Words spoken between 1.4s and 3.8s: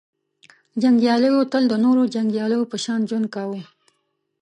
تل د نورو جنګیالیو په شان ژوند کاوه.